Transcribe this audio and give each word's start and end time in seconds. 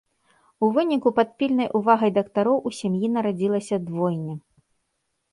У 0.67 0.67
выніку 0.75 1.09
пад 1.17 1.33
пільнай 1.41 1.67
увагай 1.79 2.11
дактароў 2.15 2.57
у 2.69 2.71
сям'і 2.77 3.11
нарадзілася 3.17 3.75
двойня! 3.91 4.35